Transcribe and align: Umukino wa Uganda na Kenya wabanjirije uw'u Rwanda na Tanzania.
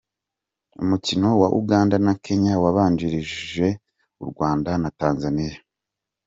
Umukino 0.83 1.27
wa 1.41 1.49
Uganda 1.61 1.95
na 2.05 2.13
Kenya 2.23 2.53
wabanjirije 2.63 3.67
uw'u 3.77 4.25
Rwanda 4.31 4.71
na 4.81 4.89
Tanzania. 4.99 5.55